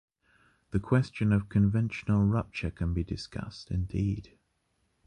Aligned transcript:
The 0.71 0.79
question 0.79 1.31
of 1.31 1.47
conventional 1.47 2.23
rupture 2.25 2.71
can 2.71 2.91
be 2.91 3.03
discussed, 3.03 3.69
indeed. 3.69 4.35